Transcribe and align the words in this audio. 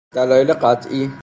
دلایل 0.13 0.53
قطعی 0.53 1.11